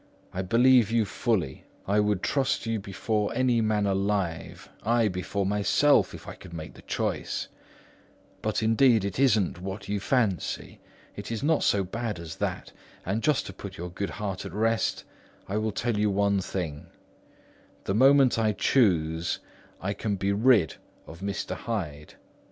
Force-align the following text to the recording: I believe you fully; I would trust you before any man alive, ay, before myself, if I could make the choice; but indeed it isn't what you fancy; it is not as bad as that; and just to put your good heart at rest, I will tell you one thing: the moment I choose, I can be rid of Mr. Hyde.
I 0.33 0.41
believe 0.41 0.89
you 0.89 1.05
fully; 1.05 1.65
I 1.85 1.99
would 1.99 2.23
trust 2.23 2.65
you 2.65 2.79
before 2.79 3.31
any 3.35 3.61
man 3.61 3.85
alive, 3.85 4.67
ay, 4.81 5.07
before 5.09 5.45
myself, 5.45 6.15
if 6.15 6.27
I 6.27 6.33
could 6.33 6.53
make 6.53 6.73
the 6.73 6.81
choice; 6.81 7.49
but 8.41 8.63
indeed 8.63 9.05
it 9.05 9.19
isn't 9.19 9.61
what 9.61 9.87
you 9.89 9.99
fancy; 9.99 10.79
it 11.15 11.31
is 11.31 11.43
not 11.43 11.71
as 11.71 11.85
bad 11.85 12.17
as 12.17 12.37
that; 12.37 12.71
and 13.05 13.21
just 13.21 13.45
to 13.45 13.53
put 13.53 13.77
your 13.77 13.91
good 13.91 14.09
heart 14.09 14.43
at 14.43 14.53
rest, 14.53 15.03
I 15.47 15.57
will 15.57 15.71
tell 15.71 15.95
you 15.95 16.09
one 16.09 16.39
thing: 16.41 16.87
the 17.83 17.93
moment 17.93 18.39
I 18.39 18.53
choose, 18.53 19.37
I 19.79 19.93
can 19.93 20.15
be 20.15 20.31
rid 20.31 20.77
of 21.05 21.19
Mr. 21.19 21.55
Hyde. 21.55 22.15